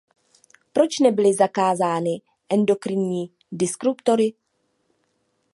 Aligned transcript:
Proč 0.73 0.99
nebyly 0.99 1.33
zakázány 1.33 2.21
endokrinní 2.49 3.33
disruptory? 3.51 4.33